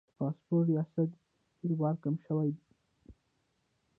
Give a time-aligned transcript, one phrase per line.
[0.07, 1.09] د پاسپورت ریاست
[1.59, 2.51] بیروبار کم شوی؟